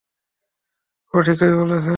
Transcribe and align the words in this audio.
ও 1.13 1.17
ঠিকই 1.21 1.53
বলেছে! 1.55 1.89